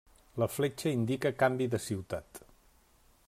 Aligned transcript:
La 0.43 0.47
fletxa 0.53 0.93
indica 0.93 1.33
canvi 1.45 1.69
de 1.75 1.83
ciutat. 1.89 2.43